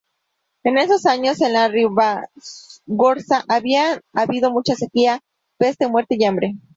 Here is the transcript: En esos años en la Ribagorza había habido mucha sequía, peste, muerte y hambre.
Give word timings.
En 0.63 0.79
esos 0.79 1.05
años 1.05 1.39
en 1.41 1.53
la 1.53 1.67
Ribagorza 1.67 3.45
había 3.47 4.01
habido 4.13 4.49
mucha 4.51 4.73
sequía, 4.73 5.19
peste, 5.59 5.87
muerte 5.89 6.15
y 6.17 6.25
hambre. 6.25 6.55